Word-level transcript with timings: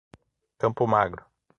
Campo 0.57 0.87
Magro 0.87 1.29